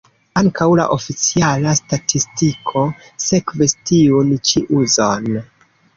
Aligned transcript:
Ankaŭ 0.39 0.67
la 0.79 0.85
oficiala 0.95 1.73
statistiko 1.81 2.85
sekvis 3.27 3.77
tiun 3.91 4.37
ĉi 4.49 4.65
uzon. 4.81 5.29